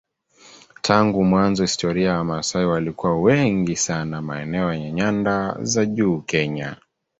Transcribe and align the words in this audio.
Tangu 0.81 1.23
mwanzo 1.23 1.63
historia 1.63 2.09
ya 2.09 2.17
wamasai 2.17 2.65
walikuwa 2.65 3.21
wengi 3.21 3.75
sana 3.75 4.21
maeneo 4.21 4.73
ya 4.73 4.91
nyanda 4.91 5.57
za 5.61 5.85
juu 5.85 6.21
Kenya 6.21 6.75